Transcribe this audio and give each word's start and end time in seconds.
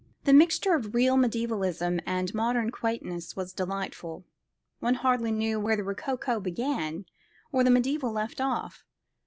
The 0.23 0.33
mixture 0.33 0.73
of 0.73 0.95
real 0.95 1.15
medievalism 1.15 1.99
and 2.07 2.33
modern 2.33 2.71
quaintness 2.71 3.35
was 3.35 3.53
delightful. 3.53 4.25
One 4.79 4.95
hardly 4.95 5.31
knew 5.31 5.59
where 5.59 5.75
the 5.75 5.83
rococo 5.83 6.39
began 6.39 7.05
or 7.51 7.63
the 7.63 7.69
mediaeval 7.69 8.11
left 8.11 8.41
off. 8.41 8.83